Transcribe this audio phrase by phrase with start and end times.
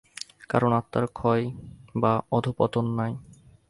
[0.49, 1.43] কারণ আত্মার ক্ষয়
[1.95, 3.13] বা অধঃপতন নাই।